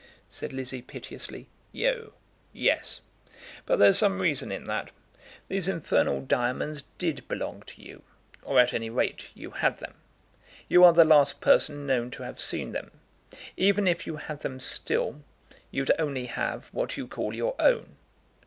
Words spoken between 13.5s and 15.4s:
Even if you had them still,